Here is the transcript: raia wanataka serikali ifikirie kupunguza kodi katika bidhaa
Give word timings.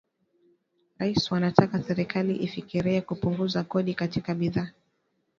raia 0.97 1.15
wanataka 1.31 1.83
serikali 1.83 2.35
ifikirie 2.35 3.01
kupunguza 3.01 3.63
kodi 3.63 3.93
katika 3.93 4.35
bidhaa 4.35 4.69